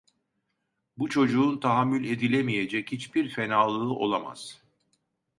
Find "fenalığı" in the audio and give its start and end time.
3.29-3.93